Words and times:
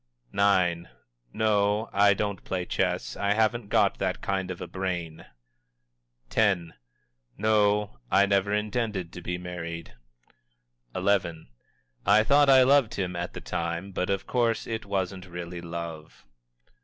_"IX. 0.81 0.89
"No, 1.31 1.87
I 1.93 2.15
don't 2.15 2.43
play 2.43 2.65
chess. 2.65 3.15
I 3.15 3.35
haven't 3.35 3.69
got 3.69 3.99
that 3.99 4.19
kind 4.19 4.49
of 4.49 4.59
a 4.59 4.65
brain." 4.65 5.27
X. 6.35 6.71
"No, 7.37 7.99
I 8.09 8.25
never 8.25 8.51
intend 8.51 8.93
to 8.95 9.21
be 9.21 9.37
married." 9.37 9.93
XI. 10.97 11.49
"I 12.03 12.23
thought 12.23 12.49
I 12.49 12.63
loved 12.63 12.95
him 12.95 13.15
at 13.15 13.33
the 13.33 13.41
time, 13.41 13.91
but 13.91 14.09
of 14.09 14.25
course 14.25 14.65
it 14.65 14.87
wasn't 14.87 15.27
really 15.27 15.61
love." 15.61 16.25